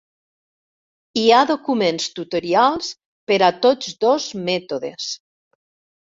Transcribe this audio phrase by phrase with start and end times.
[1.23, 2.89] Hi ha documents tutorials
[3.31, 5.11] per a tots dos mètodes.